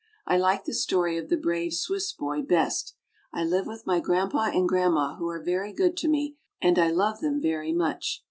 [0.25, 2.95] I like the story of "The Brave Swiss Boy" best.
[3.31, 6.89] I live with my grandpa and grandma, who are very good to me, and I
[6.89, 8.19] love them very much.